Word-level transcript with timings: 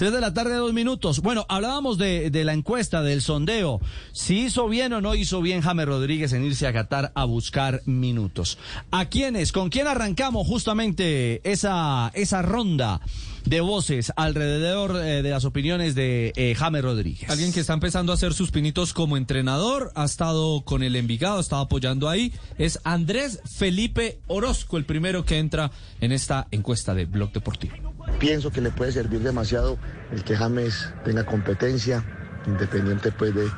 Tres 0.00 0.12
de 0.12 0.20
la 0.22 0.32
tarde, 0.32 0.54
dos 0.54 0.72
minutos. 0.72 1.20
Bueno, 1.20 1.44
hablábamos 1.50 1.98
de, 1.98 2.30
de 2.30 2.44
la 2.44 2.54
encuesta, 2.54 3.02
del 3.02 3.20
sondeo. 3.20 3.82
Si 4.12 4.46
hizo 4.46 4.66
bien 4.66 4.94
o 4.94 5.02
no 5.02 5.14
hizo 5.14 5.42
bien 5.42 5.60
James 5.60 5.84
Rodríguez 5.84 6.32
en 6.32 6.42
irse 6.42 6.66
a 6.66 6.72
Qatar 6.72 7.12
a 7.14 7.26
buscar 7.26 7.82
minutos. 7.84 8.56
¿A 8.90 9.10
quiénes? 9.10 9.52
¿Con 9.52 9.68
quién 9.68 9.86
arrancamos 9.86 10.46
justamente 10.46 11.42
esa, 11.44 12.10
esa 12.14 12.40
ronda? 12.40 13.02
de 13.44 13.60
voces 13.60 14.12
alrededor 14.16 14.96
eh, 14.96 15.22
de 15.22 15.30
las 15.30 15.44
opiniones 15.44 15.94
de 15.94 16.32
eh, 16.36 16.54
Rodríguez. 16.82 17.28
Alguien 17.30 17.52
que 17.52 17.60
está 17.60 17.72
empezando 17.72 18.12
a 18.12 18.14
hacer 18.14 18.34
sus 18.34 18.50
pinitos 18.50 18.92
como 18.92 19.16
entrenador, 19.16 19.92
ha 19.94 20.04
estado 20.04 20.62
con 20.62 20.82
el 20.82 20.94
Envigado, 20.94 21.38
ha 21.38 21.40
estado 21.40 21.62
apoyando 21.62 22.08
ahí, 22.08 22.32
es 22.58 22.80
Andrés 22.84 23.40
Felipe 23.44 24.20
Orozco, 24.26 24.76
el 24.76 24.84
primero 24.84 25.24
que 25.24 25.38
entra 25.38 25.70
en 26.00 26.12
esta 26.12 26.48
encuesta 26.50 26.94
de 26.94 27.06
Blog 27.06 27.32
Deportivo. 27.32 27.74
Pienso 28.20 28.50
que 28.50 28.60
le 28.60 28.70
puede 28.70 28.92
servir 28.92 29.20
demasiado 29.20 29.78
el 30.12 30.22
que 30.22 30.36
James 30.36 30.92
tenga 31.04 31.24
competencia, 31.24 32.04
independiente 32.46 33.12
pues 33.12 33.34
de, 33.34 33.48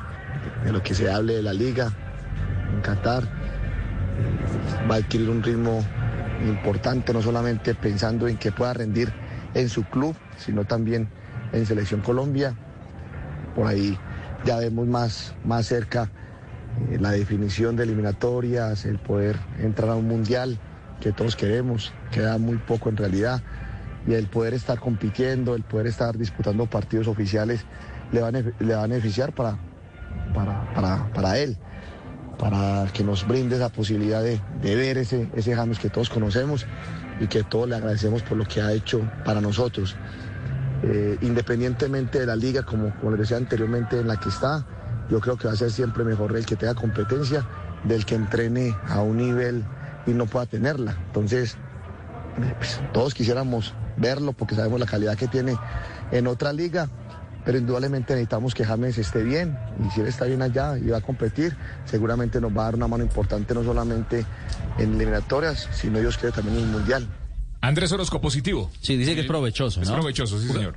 lo 0.71 0.81
que 0.81 0.95
se 0.95 1.11
hable 1.11 1.35
de 1.35 1.43
la 1.43 1.51
liga 1.51 1.91
en 2.73 2.79
Qatar. 2.79 3.25
Va 4.89 4.95
a 4.95 4.97
adquirir 4.99 5.29
un 5.29 5.43
ritmo 5.43 5.83
importante, 6.47 7.11
no 7.11 7.21
solamente 7.21 7.75
pensando 7.75 8.25
en 8.29 8.37
que 8.37 8.53
pueda 8.53 8.73
rendir 8.73 9.11
en 9.53 9.67
su 9.67 9.83
club, 9.83 10.15
sino 10.37 10.63
también 10.63 11.09
en 11.51 11.65
Selección 11.65 11.99
Colombia. 11.99 12.55
Por 13.55 13.67
ahí 13.67 13.99
ya 14.45 14.59
vemos 14.59 14.87
más, 14.87 15.35
más 15.43 15.65
cerca 15.65 16.09
eh, 16.89 16.99
la 17.01 17.11
definición 17.11 17.75
de 17.75 17.83
eliminatorias, 17.83 18.85
el 18.85 18.97
poder 18.97 19.35
entrar 19.59 19.89
a 19.89 19.95
un 19.95 20.07
mundial 20.07 20.57
que 21.01 21.11
todos 21.11 21.35
queremos, 21.35 21.91
queda 22.13 22.37
muy 22.37 22.55
poco 22.59 22.87
en 22.87 22.95
realidad, 22.95 23.43
y 24.07 24.13
el 24.13 24.27
poder 24.27 24.53
estar 24.53 24.79
compitiendo, 24.79 25.55
el 25.55 25.63
poder 25.63 25.87
estar 25.87 26.17
disputando 26.17 26.65
partidos 26.65 27.07
oficiales, 27.07 27.65
le 28.11 28.21
va 28.21 28.27
a, 28.27 28.31
le 28.31 28.75
va 28.75 28.83
a 28.83 28.87
beneficiar 28.87 29.33
para, 29.33 29.57
para, 30.33 30.73
para, 30.73 31.13
para, 31.13 31.37
él, 31.37 31.57
para 32.37 32.87
que 32.93 33.03
nos 33.03 33.27
brinde 33.27 33.55
esa 33.55 33.69
posibilidad 33.69 34.21
de, 34.21 34.39
de 34.61 34.75
ver 34.75 34.97
ese, 34.97 35.29
ese 35.35 35.55
James 35.55 35.79
que 35.79 35.89
todos 35.89 36.09
conocemos 36.09 36.65
y 37.19 37.27
que 37.27 37.43
todos 37.43 37.69
le 37.69 37.75
agradecemos 37.75 38.21
por 38.23 38.37
lo 38.37 38.45
que 38.45 38.61
ha 38.61 38.71
hecho 38.73 39.01
para 39.23 39.41
nosotros. 39.41 39.95
Eh, 40.83 41.17
independientemente 41.21 42.19
de 42.19 42.25
la 42.25 42.35
liga, 42.35 42.63
como, 42.63 42.93
como 42.97 43.11
les 43.11 43.21
decía 43.21 43.37
anteriormente, 43.37 43.99
en 43.99 44.07
la 44.07 44.17
que 44.19 44.27
está, 44.27 44.65
yo 45.09 45.21
creo 45.21 45.37
que 45.37 45.47
va 45.47 45.53
a 45.53 45.57
ser 45.57 45.71
siempre 45.71 46.03
mejor 46.03 46.35
el 46.35 46.45
que 46.45 46.57
tenga 46.57 46.75
competencia 46.75 47.47
del 47.85 48.05
que 48.05 48.15
entrene 48.15 48.75
a 48.89 49.01
un 49.01 49.17
nivel 49.17 49.63
y 50.05 50.11
no 50.11 50.25
pueda 50.25 50.45
tenerla. 50.45 50.97
Entonces, 51.07 51.57
pues, 52.57 52.81
todos 52.91 53.13
quisiéramos 53.13 53.73
verlo 53.97 54.33
porque 54.33 54.55
sabemos 54.55 54.79
la 54.79 54.85
calidad 54.85 55.17
que 55.17 55.27
tiene 55.27 55.55
en 56.11 56.27
otra 56.27 56.53
liga, 56.53 56.89
pero 57.45 57.57
indudablemente 57.57 58.13
necesitamos 58.13 58.53
que 58.53 58.65
James 58.65 58.97
esté 58.97 59.23
bien 59.23 59.57
y 59.85 59.89
si 59.91 60.01
él 60.01 60.07
está 60.07 60.25
bien 60.25 60.41
allá 60.41 60.77
y 60.77 60.87
va 60.87 60.97
a 60.97 61.01
competir, 61.01 61.55
seguramente 61.85 62.39
nos 62.39 62.55
va 62.55 62.61
a 62.61 62.65
dar 62.65 62.75
una 62.75 62.87
mano 62.87 63.03
importante 63.03 63.53
no 63.53 63.63
solamente 63.63 64.25
en 64.77 64.93
eliminatorias, 64.93 65.69
sino 65.71 65.99
Dios 65.99 66.17
quiere 66.17 66.35
también 66.35 66.57
en 66.57 66.63
el 66.63 66.69
Mundial. 66.69 67.07
Andrés 67.61 67.91
Orozco 67.91 68.19
positivo. 68.19 68.69
Sí, 68.81 68.97
dice 68.97 69.15
que 69.15 69.21
es 69.21 69.27
provechoso, 69.27 69.79
¿no? 69.79 69.85
Es 69.85 69.91
provechoso, 69.91 70.39
sí, 70.39 70.47
señor. 70.47 70.75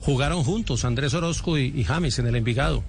Jugaron 0.00 0.44
juntos 0.44 0.84
Andrés 0.84 1.14
Orozco 1.14 1.56
y, 1.56 1.72
y 1.74 1.84
James 1.84 2.18
en 2.18 2.26
el 2.26 2.36
Envigado. 2.36 2.84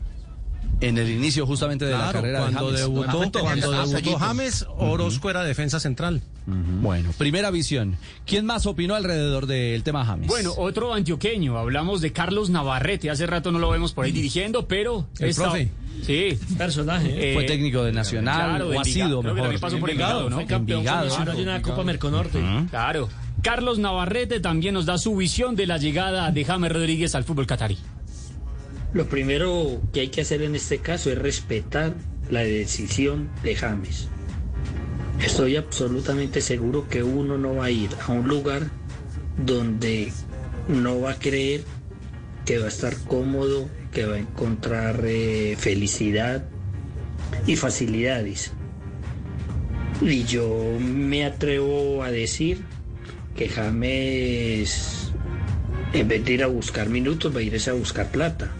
En 0.80 0.98
el 0.98 1.10
inicio 1.10 1.48
justamente 1.48 1.86
de 1.86 1.92
claro, 1.92 2.06
la 2.06 2.12
carrera 2.14 2.40
cuando 2.40 2.60
de 2.72 2.78
James. 2.78 2.82
debutó, 2.82 3.40
cuando 3.42 3.72
debutó 3.72 4.18
James, 4.20 4.66
Orozco 4.78 5.30
era 5.30 5.44
defensa 5.44 5.80
central. 5.80 6.22
Uh 6.46 6.52
-huh. 6.52 6.82
Bueno, 6.82 7.12
primera 7.18 7.50
visión. 7.50 7.98
¿Quién 8.28 8.46
más 8.46 8.68
opinó 8.68 8.94
alrededor 8.94 9.48
del 9.48 9.82
tema 9.82 10.06
James? 10.06 10.28
Bueno, 10.28 10.54
otro 10.56 10.94
antioqueño. 10.94 11.58
Hablamos 11.58 12.02
de 12.02 12.14
Carlos 12.14 12.52
Navarrete. 12.52 13.10
Hace 13.10 13.26
rato 13.26 13.52
no 13.52 13.58
lo 13.58 13.72
vemos 13.72 13.94
por 13.94 14.06
ahí 14.06 14.12
dirigiendo, 14.12 14.68
pero... 14.68 15.08
El 15.20 15.30
está... 15.30 15.44
profe. 15.46 15.72
Sí. 16.04 16.38
Personaje. 16.58 17.32
Eh, 17.32 17.34
Fue 17.34 17.46
técnico 17.46 17.84
de 17.84 17.92
Nacional, 17.92 18.36
claro, 18.62 18.70
o 18.70 18.80
ha 18.80 18.84
sido 18.84 19.24
mejor. 19.24 19.40
también 19.40 19.60
pasó 19.60 19.80
por 19.80 19.90
Envigado, 19.90 20.30
¿no? 20.30 20.36
Fue 20.36 20.46
campeón 20.46 20.80
Envigado. 20.82 21.06
Nacional 21.08 21.38
de 21.38 21.44
una 21.44 21.62
Copa 21.64 21.84
Merconorte. 21.84 22.40
Claro. 22.70 23.10
Carlos 23.42 23.80
Navarrete 23.80 24.40
también 24.40 24.76
nos 24.76 24.86
da 24.86 25.00
su 25.00 25.16
visión 25.16 25.56
de 25.56 25.66
la 25.66 25.78
llegada 25.78 26.30
de 26.32 26.46
James 26.46 26.72
Rodríguez 26.72 27.16
al 27.16 27.24
fútbol 27.24 27.48
catarí. 27.48 27.80
Lo 28.98 29.06
primero 29.06 29.80
que 29.94 30.00
hay 30.00 30.08
que 30.08 30.22
hacer 30.22 30.42
en 30.42 30.56
este 30.56 30.80
caso 30.80 31.12
es 31.12 31.20
respetar 31.20 31.94
la 32.32 32.40
decisión 32.40 33.30
de 33.44 33.56
James. 33.56 34.08
Estoy 35.24 35.56
absolutamente 35.56 36.42
seguro 36.42 36.90
que 36.90 37.04
uno 37.04 37.38
no 37.38 37.58
va 37.58 37.66
a 37.66 37.70
ir 37.70 37.92
a 38.08 38.12
un 38.12 38.28
lugar 38.28 38.72
donde 39.38 40.12
no 40.68 41.00
va 41.00 41.12
a 41.12 41.20
creer 41.20 41.62
que 42.44 42.58
va 42.58 42.66
a 42.66 42.70
estar 42.70 42.98
cómodo, 43.04 43.70
que 43.92 44.08
va 44.08 44.16
a 44.16 44.20
encontrar 44.20 45.04
eh, 45.06 45.56
felicidad 45.60 46.46
y 47.46 47.56
facilidades. 47.56 48.52
Y 50.02 50.24
yo 50.24 50.76
me 50.80 51.24
atrevo 51.24 52.02
a 52.02 52.10
decir 52.10 52.64
que 53.36 53.48
James, 53.48 55.12
en 55.94 56.08
vez 56.08 56.26
de 56.26 56.34
ir 56.34 56.44
a 56.44 56.48
buscar 56.48 56.90
minutos, 56.90 57.36
va 57.36 57.42
a 57.42 57.44
irse 57.44 57.70
a 57.70 57.74
buscar 57.74 58.10
plata 58.10 58.52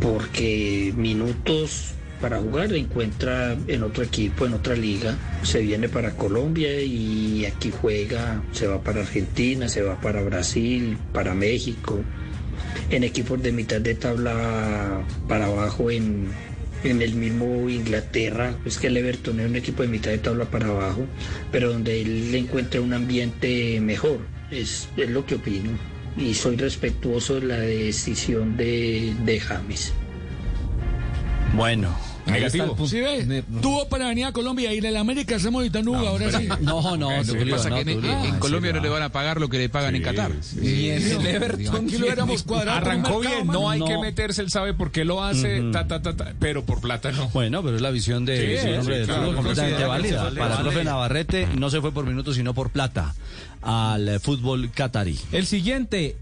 porque 0.00 0.92
minutos 0.96 1.94
para 2.20 2.40
jugar 2.40 2.72
encuentra 2.72 3.56
en 3.66 3.82
otro 3.82 4.02
equipo, 4.02 4.46
en 4.46 4.54
otra 4.54 4.74
liga, 4.74 5.14
se 5.42 5.60
viene 5.60 5.88
para 5.88 6.12
Colombia 6.16 6.80
y 6.80 7.44
aquí 7.44 7.70
juega, 7.70 8.42
se 8.52 8.66
va 8.66 8.82
para 8.82 9.02
Argentina, 9.02 9.68
se 9.68 9.82
va 9.82 10.00
para 10.00 10.22
Brasil, 10.22 10.96
para 11.12 11.34
México, 11.34 12.00
en 12.90 13.04
equipos 13.04 13.42
de 13.42 13.52
mitad 13.52 13.80
de 13.80 13.94
tabla 13.94 15.04
para 15.28 15.46
abajo 15.46 15.90
en, 15.90 16.28
en 16.82 17.02
el 17.02 17.14
mismo 17.14 17.68
Inglaterra, 17.68 18.56
es 18.64 18.78
que 18.78 18.86
el 18.86 18.96
Everton 18.96 19.40
es 19.40 19.46
un 19.46 19.56
equipo 19.56 19.82
de 19.82 19.88
mitad 19.88 20.10
de 20.10 20.18
tabla 20.18 20.46
para 20.46 20.68
abajo, 20.68 21.06
pero 21.52 21.72
donde 21.72 22.00
él 22.00 22.34
encuentra 22.34 22.80
un 22.80 22.94
ambiente 22.94 23.80
mejor, 23.80 24.20
es, 24.50 24.88
es 24.96 25.10
lo 25.10 25.26
que 25.26 25.34
opino 25.34 25.72
y 26.16 26.34
soy 26.34 26.56
respetuoso 26.56 27.40
de 27.40 27.46
la 27.46 27.58
decisión 27.58 28.56
de, 28.56 29.14
de 29.24 29.40
James. 29.40 29.92
Bueno. 31.54 32.13
Negativo. 32.26 32.76
Sí, 32.88 33.00
ve, 33.00 33.44
tuvo 33.60 33.88
para 33.88 34.08
venir 34.08 34.24
a 34.24 34.32
Colombia 34.32 34.72
y 34.72 34.78
en 34.78 34.86
el 34.86 34.96
América 34.96 35.36
estamos 35.36 35.62
editando 35.62 35.92
no, 35.92 35.98
ahora 36.06 36.32
sí. 36.38 36.48
No, 36.60 36.96
no, 36.96 37.22
lo 37.22 37.32
que 37.34 37.46
pasa 37.46 37.68
no, 37.70 37.76
es 37.76 37.84
que 37.84 37.92
en, 37.92 38.04
Ah, 38.04 38.36
Colombia 38.38 38.70
sí, 38.72 38.76
no 38.76 38.82
le 38.82 38.88
van 38.88 39.02
a 39.02 39.10
pagar 39.10 39.40
lo 39.40 39.48
que 39.48 39.58
le 39.58 39.68
pagan 39.68 39.94
en 39.94 40.02
Qatar. 40.02 40.32
Y 40.60 40.88
en 40.90 41.02
el 41.20 41.26
Everton. 41.26 41.84
Aquí 41.86 41.98
lo 41.98 42.06
hubiéramos 42.06 42.42
cuadrado. 42.42 42.80
por 42.80 42.88
un 42.88 42.90
Arrancó 43.00 43.20
bien, 43.20 43.46
no 43.46 43.68
hay 43.70 43.80
No. 43.80 43.86
que 43.86 43.98
meterse, 43.98 44.42
él 44.42 44.50
sabe 44.50 44.72
por 44.74 44.90
qué 44.90 45.04
lo 45.04 45.22
hace, 45.22 45.62
ta, 45.72 45.86
ta, 45.86 46.00
ta, 46.02 46.16
ta, 46.16 46.32
pero 46.38 46.64
por 46.64 46.80
plata 46.80 47.12
no. 47.12 47.28
Bueno, 47.30 47.62
pero 47.62 47.76
es 47.76 47.82
la 47.82 47.90
visión 47.90 48.24
de, 48.24 48.56
Sí, 48.58 48.62
sí, 48.62 48.68
un 48.72 48.78
hombre 48.80 48.94
sí, 48.94 49.00
de 49.00 49.06
claro, 49.06 49.20
fútbol 49.22 49.36
completamente 49.36 49.84
válida. 49.84 50.16
Para 50.18 50.28
el 50.30 50.38
vale. 50.38 50.56
profe 50.62 50.84
Navarrete 50.84 51.48
no 51.56 51.70
se 51.70 51.80
fue 51.80 51.92
por 51.92 52.06
minutos, 52.06 52.36
sino 52.36 52.54
por 52.54 52.70
plata 52.70 53.14
al 53.62 54.18
fútbol 54.20 54.70
catarí. 54.70 55.18
El 55.32 55.46
siguiente, 55.46 56.16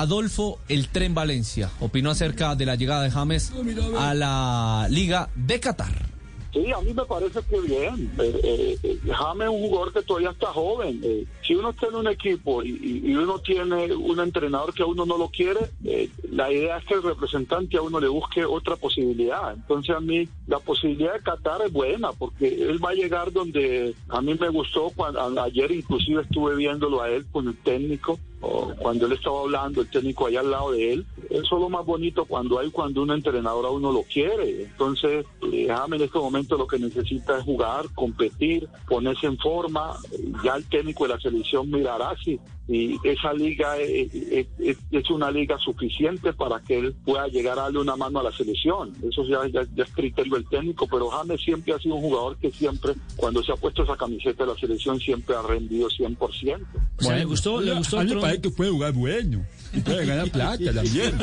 Adolfo 0.00 0.60
El 0.68 0.88
Tren 0.88 1.14
Valencia, 1.14 1.70
opinó 1.80 2.10
acerca 2.10 2.54
de 2.54 2.66
la 2.66 2.76
llegada 2.76 3.02
de 3.02 3.10
James 3.10 3.52
a 3.98 4.14
la 4.14 4.86
Liga 4.90 5.28
de 5.34 5.58
Qatar. 5.58 6.08
Sí, 6.52 6.72
a 6.72 6.80
mí 6.80 6.94
me 6.94 7.04
parece 7.04 7.40
que 7.42 7.60
bien. 7.60 8.10
Eh, 8.18 8.78
eh, 8.82 8.98
James 9.06 9.48
es 9.48 9.54
un 9.54 9.68
jugador 9.68 9.92
que 9.92 10.02
todavía 10.02 10.30
está 10.30 10.46
joven. 10.46 11.00
Eh, 11.02 11.26
si 11.46 11.54
uno 11.54 11.70
está 11.70 11.88
en 11.88 11.96
un 11.96 12.08
equipo 12.08 12.62
y, 12.62 13.14
uno 13.14 13.38
tiene 13.40 13.92
un 13.94 14.20
entrenador 14.20 14.72
que 14.72 14.82
a 14.82 14.86
uno 14.86 15.04
no 15.04 15.18
lo 15.18 15.28
quiere, 15.28 15.60
eh, 15.84 16.08
la 16.30 16.50
idea 16.50 16.78
es 16.78 16.84
que 16.84 16.94
el 16.94 17.02
representante 17.02 17.76
a 17.76 17.82
uno 17.82 18.00
le 18.00 18.08
busque 18.08 18.44
otra 18.44 18.76
posibilidad. 18.76 19.52
Entonces 19.52 19.94
a 19.94 20.00
mí 20.00 20.28
la 20.46 20.58
posibilidad 20.58 21.14
de 21.14 21.20
Qatar 21.20 21.62
es 21.66 21.72
buena 21.72 22.12
porque 22.12 22.48
él 22.48 22.82
va 22.82 22.90
a 22.90 22.94
llegar 22.94 23.32
donde 23.32 23.94
a 24.08 24.20
mí 24.22 24.34
me 24.34 24.48
gustó. 24.48 24.90
Cuando, 24.94 25.42
ayer 25.42 25.70
inclusive 25.70 26.22
estuve 26.22 26.56
viéndolo 26.56 27.02
a 27.02 27.10
él 27.10 27.26
con 27.30 27.48
el 27.48 27.56
técnico. 27.56 28.18
Cuando 28.40 29.06
él 29.06 29.12
estaba 29.12 29.40
hablando, 29.40 29.80
el 29.80 29.90
técnico 29.90 30.26
allá 30.26 30.40
al 30.40 30.50
lado 30.50 30.72
de 30.72 30.92
él, 30.92 31.06
eso 31.30 31.56
es 31.56 31.60
lo 31.60 31.68
más 31.68 31.84
bonito 31.84 32.24
cuando 32.24 32.58
hay 32.58 32.70
cuando 32.70 33.02
un 33.02 33.10
entrenador 33.10 33.66
a 33.66 33.70
uno 33.70 33.92
lo 33.92 34.02
quiere. 34.02 34.62
Entonces, 34.64 35.24
eh, 35.52 35.66
James 35.68 36.00
en 36.00 36.06
este 36.06 36.18
momento 36.18 36.56
lo 36.56 36.66
que 36.66 36.78
necesita 36.78 37.38
es 37.38 37.44
jugar, 37.44 37.86
competir, 37.94 38.68
ponerse 38.88 39.26
en 39.26 39.38
forma. 39.38 39.96
Ya 40.44 40.56
el 40.56 40.64
técnico 40.68 41.04
de 41.06 41.14
la 41.14 41.20
selección 41.20 41.70
mirará 41.70 42.14
si 42.24 42.38
y 42.70 42.98
esa 43.02 43.32
liga 43.32 43.78
es, 43.78 44.12
es- 44.58 45.10
una 45.10 45.30
liga 45.30 45.56
suficiente 45.58 46.34
para 46.34 46.60
que 46.60 46.78
él 46.78 46.94
pueda 47.02 47.26
llegar 47.28 47.58
a 47.58 47.62
darle 47.62 47.78
una 47.78 47.96
mano 47.96 48.20
a 48.20 48.22
la 48.24 48.30
selección. 48.32 48.92
Eso 49.10 49.24
ya, 49.24 49.38
ya, 49.48 49.66
ya 49.74 49.84
es 49.84 49.90
criterio 49.94 50.34
del 50.34 50.46
técnico, 50.46 50.86
pero 50.86 51.08
James 51.08 51.40
siempre 51.40 51.72
ha 51.72 51.78
sido 51.78 51.94
un 51.94 52.02
jugador 52.02 52.36
que 52.36 52.50
siempre, 52.50 52.92
cuando 53.16 53.42
se 53.42 53.52
ha 53.52 53.56
puesto 53.56 53.84
esa 53.84 53.96
camiseta 53.96 54.44
de 54.44 54.52
la 54.52 54.58
selección, 54.58 55.00
siempre 55.00 55.34
ha 55.34 55.40
rendido 55.40 55.88
100%. 55.88 56.60
O 56.98 57.02
sea, 57.02 57.16
le 57.16 57.24
gustó, 57.24 57.58
le 57.62 57.72
gustó 57.74 58.00
a 58.00 58.04
mí 58.04 58.14
me 58.14 58.20
parece 58.20 58.42
que 58.42 58.50
puede 58.50 58.70
jugar 58.70 58.92
bueno. 58.92 59.46
Y 59.72 59.80
puede 59.80 60.04
ganar 60.06 60.30
plata 60.30 60.72
también. 60.74 61.17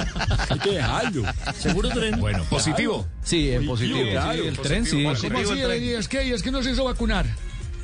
Hay 0.50 0.60
que 0.60 0.72
dejarlo. 0.72 1.24
Seguro 1.58 1.90
tren. 1.90 2.20
Bueno, 2.20 2.44
positivo. 2.50 3.06
Sí, 3.24 3.52
en 3.52 3.66
positivo. 3.66 4.00
Claro, 4.12 4.32
el 4.44 4.58
tren 4.60 4.86
sí. 4.86 5.04
¿Cómo 5.04 5.12
así, 5.40 5.60
Eleni? 5.60 5.90
Es 5.90 6.08
que, 6.08 6.34
es 6.34 6.42
que 6.44 6.52
no 6.52 6.62
se 6.64 6.72
hizo 6.72 6.84
vacunar. 6.86 7.26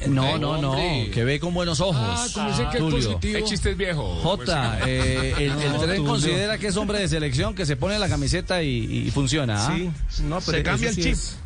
No, 0.07 0.39
no, 0.39 0.59
no, 0.59 0.75
que 1.13 1.23
ve 1.23 1.39
con 1.39 1.53
buenos 1.53 1.79
ojos. 1.79 1.95
Ah, 1.99 2.25
como 2.33 2.49
dice 2.49 2.65
que 2.71 2.77
es 2.77 2.83
positivo. 2.83 3.37
El 3.37 3.43
chiste 3.43 3.69
es 3.71 3.77
viejo. 3.77 4.15
Jota, 4.23 4.79
eh, 4.87 5.33
el, 5.37 5.43
el 5.51 5.71
No, 5.73 5.79
tren 5.79 5.95
Tulio. 5.97 6.05
considera 6.05 6.57
que 6.57 6.67
es 6.67 6.77
hombre 6.77 6.97
de 6.99 7.07
selección, 7.07 7.53
que 7.53 7.67
se 7.67 7.75
pone 7.75 7.99
la 7.99 8.09
camiseta 8.09 8.63
y, 8.63 9.05
y 9.07 9.11
funciona. 9.11 9.67
¿ah? 9.67 9.73
Sí, 9.75 10.23
no, 10.23 10.39
pero 10.41 10.57
Se 10.57 10.63
cambia 10.63 10.89
el 10.89 10.95
sí 10.95 11.01
chip. 11.03 11.11
es- 11.13 11.37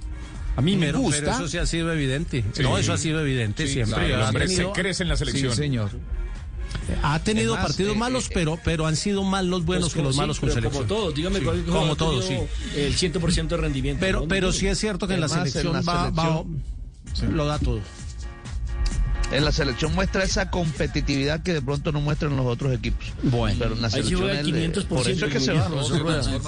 A 0.55 0.61
mí 0.61 0.77
me 0.77 0.85
pero, 0.87 0.99
gusta. 0.99 1.19
pero 1.19 1.31
eso 1.33 1.47
sí 1.49 1.57
ha 1.57 1.65
sido 1.65 1.91
evidente. 1.91 2.45
Sí. 2.53 2.63
No, 2.63 2.77
eso 2.77 2.93
ha 2.93 2.97
sido 2.97 3.19
evidente 3.19 3.67
Sí, 3.67 3.73
siempre. 3.73 3.95
claro, 4.07 4.15
el 4.15 4.21
hombre 4.21 4.47
tenido- 4.47 4.73
se 4.73 4.81
crece 4.81 5.03
en 5.03 5.09
la 5.09 5.17
selección. 5.17 5.51
Sí, 5.51 5.57
señor. 5.57 5.89
Ha 7.03 7.19
tenido 7.19 7.55
Es 7.55 7.61
partidos 7.61 7.95
eh, 7.95 7.99
malos, 7.99 8.25
eh, 8.25 8.31
pero, 8.33 8.59
pero 8.63 8.85
han 8.87 8.95
sido 8.95 9.23
más 9.23 9.43
los 9.45 9.65
buenos 9.65 9.93
que 9.93 10.01
los 10.01 10.15
Sí, 10.15 10.21
malos 10.21 10.39
con 10.39 10.51
selección. 10.51 10.87
Como 10.87 10.95
todos, 10.99 11.15
dígame 11.15 11.39
Sí, 11.39 11.45
cuál 11.45 11.57
como 11.63 11.71
jugador 11.71 11.91
ha 11.91 11.95
todos, 11.95 12.25
sí. 12.25 12.37
El 12.75 12.95
100% 12.95 13.47
de 13.47 13.57
rendimiento. 13.57 13.99
Pero, 13.99 14.27
pero 14.27 14.51
sí 14.51 14.67
es 14.67 14.79
cierto 14.79 15.07
que 15.07 15.13
en 15.15 15.21
la 15.21 15.25
Además, 15.27 15.47
en 15.47 15.51
selección 15.51 15.73
la 15.73 15.81
va, 15.81 16.09
va- 16.11 16.43
selección- 17.13 17.35
lo 17.37 17.45
da 17.45 17.59
todo. 17.59 17.79
En 19.35 19.45
la 19.45 19.51
selección 19.51 19.93
muestra 19.93 20.23
esa 20.23 20.49
competitividad 20.49 21.41
que 21.43 21.53
de 21.53 21.61
pronto 21.61 21.91
no 21.91 22.01
muestran 22.01 22.35
los 22.35 22.45
otros 22.45 22.73
equipos. 22.73 23.05
Bueno. 23.23 23.57
Pero 23.59 23.75
en 23.75 23.81
la 23.81 23.87
Ahí 23.87 24.03
sí 24.03 24.09
selección 24.15 24.29
el 24.29 24.55
eh, 24.55 24.69
500% 24.71 24.85
por 24.87 25.09
eso 25.09 25.25
es 25.25 25.33
que 25.33 25.39
se 25.39 25.53
va. 25.53 25.69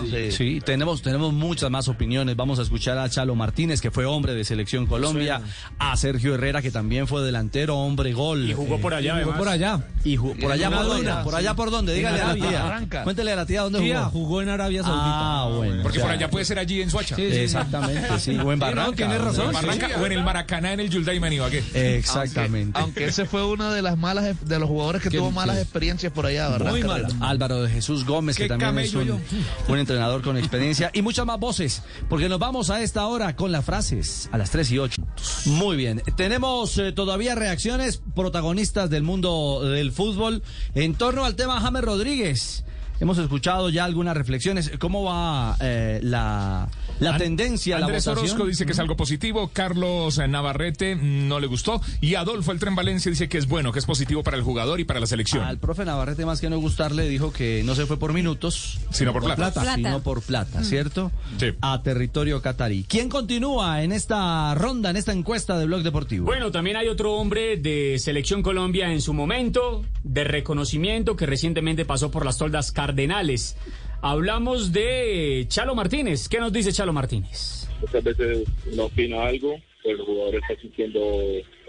Sí. 0.09 0.31
Sí, 0.31 0.61
tenemos, 0.65 1.01
tenemos 1.01 1.33
muchas 1.33 1.69
más 1.69 1.87
opiniones. 1.87 2.35
Vamos 2.35 2.59
a 2.59 2.61
escuchar 2.63 2.97
a 2.97 3.09
Chalo 3.09 3.35
Martínez, 3.35 3.81
que 3.81 3.91
fue 3.91 4.05
hombre 4.05 4.33
de 4.33 4.43
Selección 4.43 4.85
Colombia, 4.85 5.41
a 5.79 5.95
Sergio 5.97 6.35
Herrera, 6.35 6.61
que 6.61 6.71
también 6.71 7.07
fue 7.07 7.23
delantero, 7.23 7.77
hombre 7.77 8.13
gol. 8.13 8.49
Y 8.49 8.53
jugó 8.53 8.79
por 8.79 8.93
allá, 8.93 9.11
Jugó 9.13 9.21
además. 9.21 9.37
por 9.39 9.49
allá. 9.49 9.81
Y 10.03 10.17
ju- 10.17 10.39
por 10.39 10.51
allá 10.51 10.69
por 10.71 10.85
dónde, 10.85 11.11
por 11.23 11.33
sí. 11.33 11.39
allá 11.39 11.53
por 11.55 11.71
dónde, 11.71 11.93
dígale 11.93 12.21
a 12.21 12.27
la 12.27 12.33
tía. 12.35 12.63
Barranca. 12.63 13.03
Cuéntele 13.03 13.31
a 13.31 13.35
la 13.35 13.45
tía 13.45 13.61
dónde 13.61 13.79
Tía, 13.79 14.05
jugó. 14.05 14.25
jugó 14.25 14.41
en 14.41 14.49
Arabia 14.49 14.83
Saudita. 14.83 15.03
Ah, 15.05 15.49
bueno. 15.55 15.83
Porque 15.83 15.99
por 15.99 16.09
allá 16.11 16.29
puede 16.29 16.45
ser 16.45 16.59
allí 16.59 16.81
en 16.81 16.89
Suacha. 16.89 17.15
Sí, 17.15 17.29
sí. 17.29 17.37
Exactamente, 17.37 18.19
sí, 18.19 18.37
o 18.37 18.51
en 18.51 18.59
Barranca. 18.59 18.95
tiene 18.95 19.17
razón. 19.17 19.47
O 19.47 19.49
en 19.49 19.53
Barranca 19.53 19.89
o 20.01 20.05
en 20.05 20.11
el 20.13 20.23
Maracaná, 20.23 20.73
en 20.73 20.79
el 20.79 20.89
en 21.07 21.33
Ibagué. 21.33 21.63
Exactamente. 21.73 22.76
Aunque 22.79 23.05
ese 23.05 23.25
fue 23.25 23.45
uno 23.45 23.71
de 23.71 23.81
las 23.81 23.97
malas 23.97 24.47
de 24.47 24.59
los 24.59 24.69
jugadores 24.69 25.01
que 25.01 25.09
tuvo 25.09 25.31
malas 25.31 25.57
experiencias 25.57 26.11
por 26.11 26.25
allá, 26.25 26.49
¿verdad? 26.49 26.71
Muy 26.71 26.81
Carrera? 26.81 27.09
mala. 27.09 27.29
Álvaro 27.29 27.63
de 27.63 27.69
Jesús 27.69 28.05
Gómez, 28.05 28.37
que 28.37 28.47
también 28.47 28.77
es 28.79 28.93
un, 28.93 29.21
un 29.67 29.77
entrenador 29.77 30.21
con 30.21 30.37
experiencia 30.37 30.91
y 30.93 31.01
muchas 31.01 31.25
más 31.25 31.39
voces, 31.39 31.83
porque 32.09 32.29
nos 32.29 32.39
vamos 32.39 32.69
a 32.69 32.81
esta 32.81 33.05
hora 33.07 33.35
con 33.35 33.51
las 33.51 33.65
frases 33.65 34.29
a 34.31 34.37
las 34.37 34.51
3 34.51 34.71
y 34.71 34.79
8. 34.79 35.01
Muy 35.45 35.77
bien, 35.77 36.01
tenemos 36.15 36.77
eh, 36.77 36.91
todavía 36.91 37.35
reacciones 37.35 38.01
protagonistas 38.15 38.89
del 38.89 39.03
mundo 39.03 39.61
del 39.63 39.91
fútbol 39.91 40.43
en 40.75 40.95
torno 40.95 41.25
al 41.25 41.35
tema 41.35 41.59
James 41.59 41.83
Rodríguez. 41.83 42.63
Hemos 42.99 43.17
escuchado 43.19 43.69
ya 43.69 43.85
algunas 43.85 44.17
reflexiones. 44.17 44.71
¿Cómo 44.79 45.03
va 45.03 45.55
eh, 45.59 45.99
la, 46.01 46.67
la 46.99 47.17
tendencia, 47.17 47.77
Andrés 47.77 48.05
la 48.05 48.13
votación? 48.13 48.35
Orozco 48.35 48.47
dice 48.47 48.65
que 48.65 48.71
es 48.71 48.79
algo 48.79 48.95
positivo, 48.97 49.49
Carlos 49.53 50.17
eh, 50.17 50.27
Navarrete 50.27 50.95
mm, 50.95 51.27
no 51.27 51.39
le 51.39 51.47
gustó 51.47 51.81
y 52.01 52.15
Adolfo 52.15 52.51
el 52.51 52.59
Tren 52.59 52.75
Valencia 52.75 53.09
dice 53.09 53.29
que 53.29 53.37
es 53.37 53.47
bueno, 53.47 53.71
que 53.71 53.79
es 53.79 53.85
positivo 53.85 54.23
para 54.23 54.37
el 54.37 54.43
jugador 54.43 54.79
y 54.79 54.83
para 54.83 54.99
la 54.99 55.07
selección. 55.07 55.43
Al 55.43 55.57
profe 55.59 55.85
Navarrete, 55.85 56.25
más 56.25 56.41
que 56.41 56.49
no 56.49 56.59
gustarle, 56.59 57.07
dijo 57.07 57.31
que 57.31 57.63
no 57.65 57.75
se 57.75 57.85
fue 57.85 57.97
por 57.97 58.13
minutos, 58.13 58.79
Sino 58.91 59.13
por 59.13 59.23
plata. 59.23 59.51
Plata. 59.51 59.75
sino 59.75 60.01
por 60.01 60.21
plata, 60.21 60.63
¿cierto? 60.63 61.11
Sí. 61.39 61.53
A 61.61 61.81
territorio 61.83 62.41
catarí. 62.41 62.85
¿Quién 62.87 63.09
continúa 63.09 63.83
en 63.83 63.91
esta 63.91 64.53
ronda, 64.55 64.89
en 64.89 64.97
esta 64.97 65.11
encuesta 65.11 65.57
de 65.57 65.65
Blog 65.65 65.83
Deportivo? 65.83 66.25
Bueno, 66.25 66.51
también 66.51 66.77
hay 66.77 66.87
otro 66.87 67.13
hombre 67.13 67.57
de 67.57 67.97
Selección 67.99 68.41
Colombia 68.41 68.91
en 68.91 69.01
su 69.01 69.13
momento, 69.13 69.85
de 70.03 70.23
reconocimiento, 70.23 71.15
que 71.15 71.25
recientemente 71.25 71.85
pasó 71.85 72.11
por 72.11 72.25
las 72.25 72.37
toldas 72.37 72.71
cardenales. 72.71 73.55
Hablamos 74.01 74.71
de 74.71 75.45
Chalo 75.47 75.75
Martínez. 75.75 76.29
¿Qué 76.29 76.39
nos 76.39 76.53
dice 76.53 76.71
Chalo 76.71 76.93
Martínez? 76.93 77.67
muchas 77.81 78.03
veces 78.03 78.47
uno 78.71 78.85
opina 78.85 79.25
algo, 79.25 79.59
el 79.83 79.97
jugador 80.01 80.35
está 80.35 80.59
sintiendo 80.59 80.99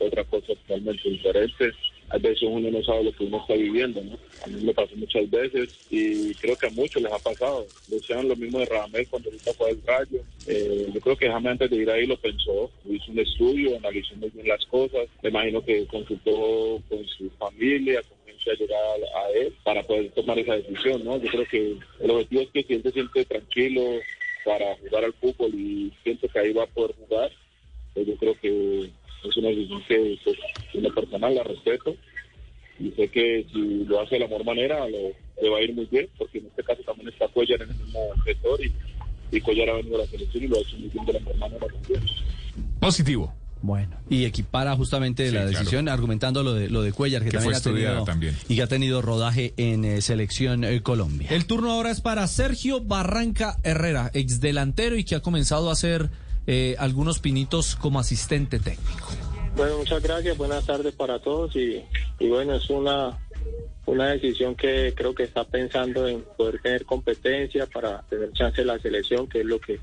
otra 0.01 0.25
cosa 0.25 0.47
totalmente 0.47 1.09
diferente. 1.09 1.71
A 2.11 2.17
veces 2.17 2.43
uno 2.43 2.71
no 2.71 2.83
sabe 2.83 3.05
lo 3.05 3.13
que 3.13 3.25
uno 3.25 3.39
está 3.39 3.53
viviendo, 3.53 4.03
¿no? 4.03 4.17
A 4.43 4.47
mí 4.47 4.65
me 4.65 4.73
pasó 4.73 4.97
muchas 4.97 5.29
veces 5.29 5.79
y 5.91 6.33
creo 6.37 6.57
que 6.57 6.67
a 6.67 6.71
muchos 6.71 7.03
les 7.03 7.13
ha 7.13 7.19
pasado. 7.19 7.67
Decían 7.87 8.27
lo 8.27 8.35
mismo 8.35 8.61
de 8.61 8.65
Ramel 8.65 9.07
cuando 9.09 9.29
ahorita 9.29 9.53
fue 9.53 9.71
al 9.71 9.83
Rayo. 9.87 10.23
Eh, 10.47 10.91
yo 10.95 11.01
creo 11.03 11.17
que 11.17 11.29
James 11.29 11.53
antes 11.53 11.69
de 11.69 11.77
ir 11.77 11.91
ahí 11.91 12.07
lo 12.07 12.17
pensó, 12.17 12.71
hizo 12.89 13.13
un 13.13 13.19
estudio, 13.19 13.77
analizó 13.77 14.17
muy 14.17 14.31
bien 14.31 14.49
las 14.49 14.65
cosas. 14.67 15.07
Me 15.23 15.29
imagino 15.29 15.63
que 15.63 15.87
consultó 15.87 16.81
con 16.89 17.07
su 17.09 17.29
familia, 17.39 18.01
con 18.09 18.18
allegada 18.51 18.95
a 19.17 19.31
él 19.31 19.55
para 19.63 19.83
poder 19.83 20.11
tomar 20.11 20.39
esa 20.39 20.55
decisión, 20.55 21.05
¿no? 21.05 21.17
Yo 21.19 21.29
creo 21.31 21.47
que 21.47 21.77
el 22.01 22.11
objetivo 22.11 22.43
es 22.43 22.51
que 22.51 22.63
si 22.63 22.75
él 22.75 22.83
se 22.83 22.93
siente 22.93 23.25
tranquilo 23.25 23.83
para 24.45 24.77
jugar 24.77 25.05
al 25.05 25.13
fútbol 25.15 25.55
y 25.55 25.93
siente 26.03 26.29
que 26.29 26.39
ahí 26.39 26.53
va 26.53 26.65
a 26.65 26.69
poder 26.69 26.95
jugar, 26.97 27.31
pues 27.95 28.07
yo 28.07 28.17
creo 28.17 28.35
que 28.41 28.91
es 29.25 29.37
una 29.37 29.49
decisión 29.49 29.83
que 29.89 30.19
pues, 30.25 30.37
en 30.75 30.83
lo 30.83 30.95
personal 30.95 31.35
la 31.35 31.43
respeto 31.43 31.97
y 32.79 32.91
sé 32.93 33.09
que 33.09 33.45
si 33.53 33.85
lo 33.85 34.01
hace 34.01 34.15
de 34.15 34.21
la 34.21 34.29
mejor 34.29 34.45
manera 34.45 34.89
lo, 34.89 34.99
le 35.43 35.49
va 35.51 35.59
a 35.59 35.63
ir 35.63 35.75
muy 35.75 35.87
bien 35.87 36.09
porque 36.17 36.39
en 36.39 36.47
este 36.47 36.63
caso 36.63 36.83
también 36.83 37.09
está 37.09 37.27
Cuellar 37.29 37.63
en 37.63 37.71
el 37.71 37.77
mismo 37.77 38.01
sector 38.25 38.65
y, 38.65 38.73
y 39.37 39.41
Cuellar 39.41 39.71
ha 39.71 39.75
venido 39.75 39.97
a 39.97 40.01
la 40.01 40.07
selección 40.07 40.45
y 40.45 40.47
lo 40.47 40.57
ha 40.57 40.61
hecho 40.61 40.77
muy 40.77 40.89
bien 40.89 41.05
de 41.05 41.13
la 41.13 41.19
mejor 41.21 41.37
manera 41.39 41.67
también. 41.67 42.03
Positivo. 42.81 43.35
Bueno, 43.61 43.97
y 44.09 44.25
equipara 44.25 44.77
justamente 44.77 45.27
Sí, 45.29 45.35
la 45.35 45.41
claro. 45.43 45.59
decisión 45.59 45.89
argumentando 45.89 46.43
lo 46.45 46.55
de 46.55 46.69
lo 46.71 46.83
de 46.83 46.93
Cuellar 46.93 47.23
que, 47.25 47.31
Que 47.31 47.39
también 47.39 47.61
fue 47.61 47.71
ha 47.71 47.75
tenido 47.75 48.05
también. 48.05 48.37
y 48.49 48.55
que 48.57 48.63
ha 48.63 48.67
tenido 48.69 49.03
rodaje 49.03 49.53
en 49.57 49.85
eh, 49.85 50.01
selección 50.01 50.63
eh, 50.65 50.81
Colombia. 50.83 51.29
El 51.31 51.47
turno 51.47 51.73
ahora 51.73 51.91
es 51.91 52.01
para 52.01 52.27
Sergio 52.29 52.81
Barranca 52.81 53.59
Herrera, 53.65 54.11
ex 54.15 54.41
delantero 54.41 54.97
y 54.97 55.03
que 55.05 55.17
ha 55.17 55.21
comenzado 55.21 55.71
a 55.71 55.73
hacer 55.73 56.09
eh, 56.47 56.77
algunos 56.79 57.19
pinitos 57.19 57.75
como 57.77 57.99
asistente 57.99 58.61
técnico. 58.61 59.09
Bueno, 59.57 59.79
muchas 59.79 60.01
gracias, 60.03 60.37
buenas 60.39 60.65
tardes 60.65 60.95
para 60.95 61.19
todos 61.19 61.57
y, 61.57 61.83
y 62.21 62.29
bueno, 62.29 62.55
es 62.55 62.71
una, 62.71 63.19
una 63.87 64.07
decisión 64.11 64.55
que 64.55 64.95
creo 64.97 65.15
que 65.17 65.25
está 65.25 65.43
pensando 65.45 66.07
en 66.07 66.23
poder 66.37 66.61
tener 66.63 66.85
competencia 66.85 67.67
para 67.67 68.03
tener 68.03 68.31
chance 68.35 68.61
en 68.61 68.69
la 68.69 68.79
selección, 68.79 69.29
que 69.29 69.41
es 69.41 69.47
lo 69.47 69.59
que 69.61 69.81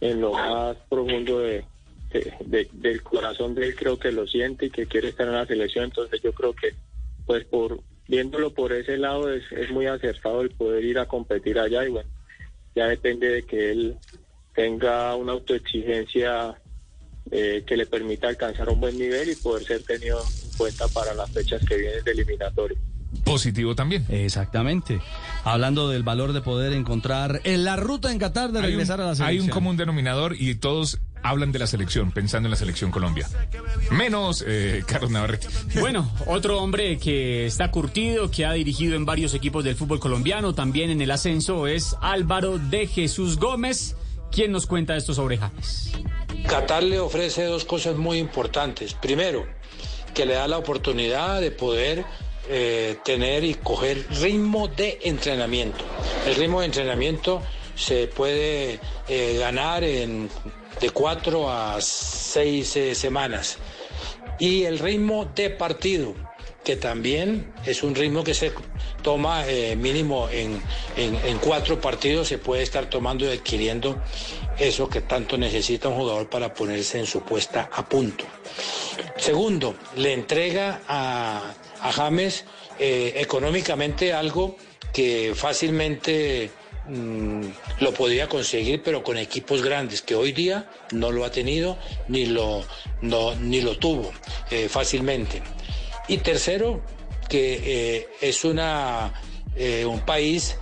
en 0.00 0.20
lo 0.20 0.32
más 0.32 0.76
profundo 0.88 1.38
de, 1.40 1.64
de- 2.10 2.32
de- 2.46 2.68
del 2.72 3.02
corazón 3.02 3.54
de 3.54 3.66
él 3.68 3.74
creo 3.76 3.98
que 3.98 4.10
lo 4.12 4.26
siente 4.26 4.66
y 4.66 4.70
que 4.70 4.86
quiere 4.86 5.08
estar 5.08 5.26
en 5.26 5.34
la 5.34 5.46
selección, 5.46 5.84
entonces 5.84 6.20
yo 6.22 6.32
creo 6.32 6.54
que 6.54 6.74
pues 7.26 7.44
por 7.44 7.80
viéndolo 8.08 8.54
por 8.54 8.72
ese 8.72 8.96
lado 8.96 9.30
es, 9.32 9.42
es 9.52 9.70
muy 9.70 9.86
acertado 9.86 10.40
el 10.40 10.50
poder 10.50 10.82
ir 10.84 10.98
a 10.98 11.06
competir 11.06 11.58
allá 11.58 11.84
y 11.84 11.90
bueno, 11.90 12.08
ya 12.74 12.86
depende 12.86 13.28
de 13.28 13.42
que 13.44 13.70
él 13.70 13.96
tenga 14.54 15.14
una 15.14 15.32
autoexigencia 15.32 16.54
eh, 17.30 17.62
que 17.66 17.76
le 17.76 17.84
permita 17.84 18.28
alcanzar 18.28 18.70
un 18.70 18.80
buen 18.80 18.96
nivel 18.98 19.28
y 19.28 19.34
poder 19.36 19.64
ser 19.66 19.82
tenido 19.82 20.18
en 20.20 20.56
cuenta 20.56 20.88
para 20.88 21.12
las 21.14 21.30
fechas 21.30 21.62
que 21.68 21.76
vienen 21.76 22.02
de 22.02 22.10
eliminatorio. 22.12 22.78
Positivo 23.24 23.74
también. 23.74 24.04
Exactamente. 24.08 25.00
Hablando 25.44 25.88
del 25.90 26.02
valor 26.02 26.32
de 26.32 26.40
poder 26.40 26.72
encontrar 26.72 27.40
en 27.44 27.64
la 27.64 27.76
ruta 27.76 28.10
en 28.10 28.18
Qatar 28.18 28.52
de 28.52 28.58
Hay 28.60 28.64
un, 28.64 28.70
regresar 28.70 29.00
a 29.02 29.06
la 29.06 29.14
selección. 29.14 29.28
hay 29.28 29.40
un 29.40 29.48
común 29.48 29.76
denominador 29.76 30.34
y 30.38 30.54
todos 30.54 30.98
hablan 31.22 31.52
de 31.52 31.58
la 31.58 31.66
selección, 31.66 32.12
pensando 32.12 32.46
en 32.46 32.50
la 32.50 32.56
selección 32.56 32.90
Colombia. 32.90 33.28
Menos 33.90 34.44
eh, 34.46 34.82
Carlos 34.86 35.10
Navarrete. 35.10 35.48
Bueno, 35.80 36.10
otro 36.26 36.60
hombre 36.60 36.98
que 36.98 37.46
está 37.46 37.70
curtido, 37.70 38.30
que 38.30 38.44
ha 38.44 38.52
dirigido 38.52 38.96
en 38.96 39.04
varios 39.04 39.34
equipos 39.34 39.64
del 39.64 39.76
fútbol 39.76 40.00
colombiano, 40.00 40.54
también 40.54 40.90
en 40.90 41.00
el 41.00 41.10
ascenso, 41.10 41.66
es 41.66 41.96
Álvaro 42.00 42.58
de 42.58 42.86
Jesús 42.86 43.38
Gómez. 43.38 43.96
¿Quién 44.30 44.52
nos 44.52 44.66
cuenta 44.66 44.96
esto 44.96 45.14
sobre 45.14 45.38
James? 45.38 45.92
Qatar 46.46 46.82
le 46.82 46.98
ofrece 46.98 47.44
dos 47.44 47.64
cosas 47.64 47.96
muy 47.96 48.18
importantes. 48.18 48.94
Primero, 48.94 49.46
que 50.14 50.26
le 50.26 50.34
da 50.34 50.48
la 50.48 50.58
oportunidad 50.58 51.40
de 51.40 51.50
poder 51.50 52.04
eh, 52.48 52.96
tener 53.04 53.44
y 53.44 53.54
coger 53.54 54.06
ritmo 54.20 54.68
de 54.68 54.98
entrenamiento. 55.04 55.84
El 56.26 56.34
ritmo 56.34 56.60
de 56.60 56.66
entrenamiento 56.66 57.42
se 57.74 58.06
puede 58.08 58.80
eh, 59.08 59.36
ganar 59.38 59.84
en 59.84 60.28
de 60.80 60.90
cuatro 60.90 61.50
a 61.50 61.80
seis 61.80 62.76
eh, 62.76 62.94
semanas. 62.94 63.58
Y 64.38 64.64
el 64.64 64.78
ritmo 64.78 65.24
de 65.34 65.50
partido, 65.50 66.14
que 66.64 66.76
también 66.76 67.52
es 67.64 67.82
un 67.82 67.94
ritmo 67.94 68.22
que 68.22 68.34
se 68.34 68.52
toma 69.02 69.46
eh, 69.48 69.74
mínimo 69.76 70.28
en, 70.30 70.60
en- 70.96 71.38
cuatro 71.38 71.80
partidos, 71.80 72.28
se 72.28 72.38
puede 72.38 72.62
estar 72.62 72.86
tomando 72.90 73.24
y 73.24 73.36
adquiriendo 73.36 74.00
eso 74.58 74.88
que 74.88 75.00
tanto 75.00 75.36
necesita 75.38 75.88
un 75.88 75.96
jugador 75.96 76.28
para 76.28 76.52
ponerse 76.52 76.98
en 76.98 77.06
su 77.06 77.22
puesta 77.22 77.68
a 77.72 77.88
punto. 77.88 78.24
Segundo, 79.16 79.74
le 79.96 80.12
entrega 80.12 80.82
a, 80.86 81.54
a 81.80 81.92
James 81.92 82.44
eh, 82.78 83.14
económicamente 83.16 84.12
algo 84.12 84.56
que 84.92 85.32
fácilmente 85.34 86.50
mm, 86.88 87.42
lo 87.80 87.92
podía 87.94 88.28
conseguir, 88.28 88.82
pero 88.82 89.02
con 89.02 89.16
equipos 89.18 89.62
grandes, 89.62 90.02
que 90.02 90.14
hoy 90.14 90.32
día 90.32 90.68
no 90.92 91.10
lo 91.12 91.24
ha 91.24 91.30
tenido 91.30 91.76
ni 92.08 92.26
lo, 92.26 92.64
no- 93.02 93.34
ni 93.36 93.60
lo 93.60 93.76
tuvo 93.78 94.10
eh, 94.50 94.68
fácilmente. 94.68 95.42
Y 96.08 96.18
tercero, 96.18 96.82
que 97.28 97.60
eh, 97.98 98.08
es 98.22 98.44
una, 98.44 99.12
eh, 99.56 99.84
un 99.84 100.00
país 100.00 100.56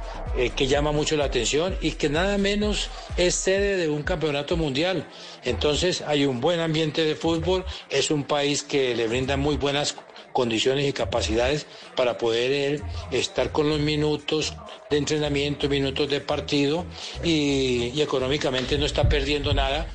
que 0.54 0.66
llama 0.66 0.92
mucho 0.92 1.16
la 1.16 1.25
atención 1.25 1.78
y 1.80 1.92
que 1.92 2.11
nada 2.11 2.37
menos 2.37 2.90
es 3.16 3.35
sede 3.37 3.78
de 3.78 3.88
un 3.88 4.02
campeonato 4.02 4.54
mundial. 4.59 5.06
Entonces 5.45 6.02
hay 6.02 6.26
un 6.26 6.42
buen 6.42 6.61
ambiente 6.61 7.04
de 7.04 7.14
fútbol, 7.14 7.64
es 7.88 8.11
un 8.11 8.25
país 8.25 8.62
que 8.62 8.95
le 8.95 9.06
brinda 9.06 9.38
muy 9.38 9.56
buenas 9.56 9.97
condiciones 10.37 10.87
y 10.87 10.93
capacidades 10.93 11.66
para 11.97 12.19
poder 12.19 12.52
él 12.52 12.83
estar 13.11 13.52
con 13.52 13.71
los 13.71 13.81
minutos 13.81 14.52
de 14.90 14.99
entrenamiento, 14.99 15.66
minutos 15.66 16.11
de 16.11 16.21
partido 16.21 16.85
y, 17.25 17.90
y 17.95 18.02
económicamente 18.02 18.76
no 18.76 18.85
está 18.85 19.09
perdiendo 19.09 19.55
nada. 19.55 19.87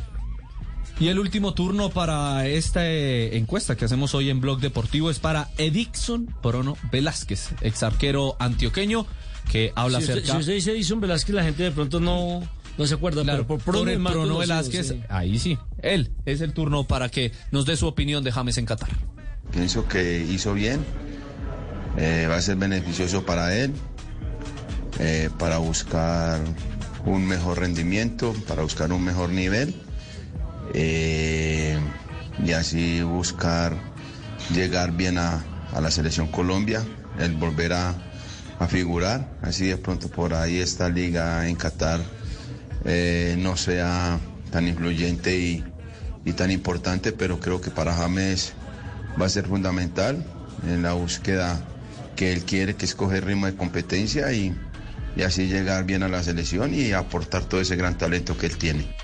Y 1.00 1.10
el 1.10 1.20
último 1.20 1.54
turno 1.54 1.92
para 1.92 2.48
esta 2.48 2.88
eh, 2.88 3.38
encuesta 3.38 3.76
que 3.76 3.86
hacemos 3.86 4.16
hoy 4.16 4.32
en 4.32 4.42
Blog 4.42 4.60
Deportivo 4.60 5.12
es 5.12 5.20
para 5.20 5.52
Edixon 5.60 6.26
Prono 6.42 6.76
Velázquez, 6.92 7.50
ex 7.62 7.84
arquero 7.84 8.36
antioqueño 8.40 9.06
que 9.52 9.72
habla 9.76 10.00
si 10.00 10.06
usted, 10.06 10.14
acerca... 10.14 10.34
Si 10.34 10.40
usted 10.40 10.54
dice 10.56 10.72
Edison 10.72 11.02
Velázquez, 11.02 11.36
la 11.36 11.44
gente 11.44 11.62
de 11.62 11.72
pronto 11.72 12.00
no, 12.00 12.42
no 12.80 12.88
se 12.88 12.96
acuerda, 12.96 13.22
Claro, 13.22 13.46
pero 13.46 13.60
por 13.60 13.64
por 13.64 13.74
Prono, 13.76 13.92
el 13.92 13.98
Prono 14.02 14.14
conocido, 14.14 14.40
Velázquez, 14.40 14.88
sí. 14.88 15.02
ahí 15.08 15.38
sí, 15.38 15.60
él 15.84 16.10
es 16.26 16.42
el 16.42 16.52
turno 16.54 16.84
para 16.86 17.10
que 17.10 17.32
nos 17.52 17.68
dé 17.68 17.78
su 17.78 17.86
opinión 17.86 18.24
de 18.24 18.32
James 18.32 18.58
en 18.58 18.66
Qatar. 18.66 18.90
Pienso 19.52 19.88
que 19.88 20.20
hizo 20.20 20.54
bien, 20.54 20.86
eh, 21.98 22.28
va 22.30 22.36
a 22.38 22.42
ser 22.42 22.56
beneficioso 22.56 23.26
para 23.26 23.56
él, 23.56 23.74
eh, 25.00 25.30
para 25.38 25.58
buscar 25.58 26.40
un 27.06 27.26
mejor 27.26 27.60
rendimiento, 27.60 28.34
para 28.48 28.62
buscar 28.62 28.94
un 28.94 29.04
mejor 29.04 29.30
nivel 29.30 29.76
eh, 30.74 31.78
y 32.44 32.52
así 32.54 33.02
buscar 33.02 33.76
llegar 34.54 34.94
bien 34.94 35.18
a, 35.18 35.44
a 35.74 35.82
la 35.82 35.92
selección 35.92 36.28
Colombia, 36.28 36.82
el 37.20 37.36
volver 37.36 37.74
a, 37.74 37.94
a 38.60 38.68
figurar, 38.68 39.34
así 39.42 39.68
de 39.68 39.78
pronto 39.78 40.08
por 40.08 40.34
ahí 40.34 40.60
esta 40.60 40.88
liga 40.88 41.48
en 41.50 41.56
Qatar 41.56 42.00
no 43.38 43.58
sea 43.58 44.20
tan 44.50 44.68
influyente 44.68 45.38
y, 45.38 45.64
y 46.26 46.34
tan 46.34 46.52
importante, 46.52 47.12
pero 47.12 47.40
creo 47.40 47.62
que 47.62 47.70
para 47.70 47.94
James 47.94 48.54
va 49.20 49.26
a 49.26 49.30
ser 49.30 49.46
fundamental 49.46 50.24
en 50.68 50.84
la 50.84 50.94
búsqueda 50.94 51.60
que 52.16 52.32
él 52.34 52.44
quiere, 52.44 52.76
que 52.76 52.86
es 52.86 52.96
coger 52.96 53.26
ritmo 53.26 53.46
de 53.46 53.56
competencia 53.56 54.32
y, 54.32 54.56
y 55.16 55.24
así 55.24 55.48
llegar 55.48 55.86
bien 55.86 56.04
a 56.04 56.08
la 56.08 56.24
selección 56.24 56.74
y 56.74 56.92
aportar 56.92 57.44
todo 57.46 57.62
ese 57.62 57.76
gran 57.76 57.98
talento 57.98 58.38
que 58.38 58.48
él 58.48 58.58
tiene. 58.58 58.96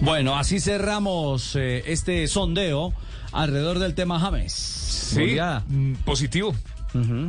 Bueno, 0.00 0.38
así 0.38 0.60
cerramos 0.60 1.56
eh, 1.56 1.82
este 1.86 2.26
sondeo 2.28 2.92
alrededor 3.32 3.78
del 3.78 3.94
tema 3.94 4.20
James. 4.20 4.52
Sí, 4.52 5.36
mm, 5.68 5.94
positivo. 6.04 6.54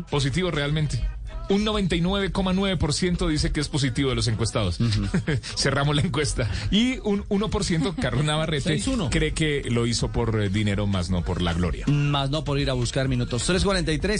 Positivo 0.09 0.51
realmente. 0.51 1.05
Un 1.50 1.65
99,9% 1.65 3.27
dice 3.27 3.51
que 3.51 3.60
es 3.60 3.70
positivo 3.70 4.10
de 4.10 4.15
los 4.15 4.27
encuestados. 4.27 4.77
Cerramos 5.58 5.96
la 5.96 6.01
encuesta. 6.01 6.50
Y 6.72 7.00
un 7.00 7.24
1%, 7.25 7.96
Carlos 7.96 8.24
Navarrete, 8.24 8.77
6-1. 8.77 9.10
cree 9.10 9.34
que 9.34 9.63
lo 9.70 9.88
hizo 9.88 10.12
por 10.12 10.41
eh, 10.41 10.50
dinero 10.50 10.88
más 10.88 11.10
no 11.10 11.24
por 11.24 11.41
la 11.41 11.53
gloria. 11.53 11.86
Más 11.88 12.29
no 12.29 12.44
por 12.44 12.60
ir 12.60 12.70
a 12.70 12.74
buscar 12.74 13.08
minutos. 13.08 13.50
3.43. 13.50 14.18